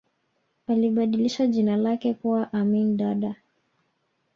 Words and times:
alibadilisha 0.67 1.47
jina 1.47 1.77
lake 1.77 2.13
kuwa 2.13 2.53
amin 2.53 2.97
dada 2.97 3.35